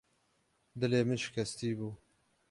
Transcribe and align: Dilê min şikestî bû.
Dilê 0.79 1.01
min 1.07 1.19
şikestî 1.23 1.69
bû. 1.77 1.89